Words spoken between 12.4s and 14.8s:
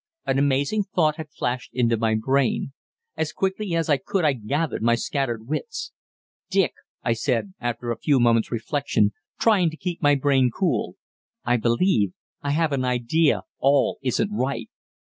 I have an idea all isn't right.